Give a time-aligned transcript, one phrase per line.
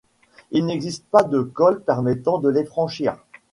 [0.49, 3.17] Il n'existe pas de col permettant de les franchir.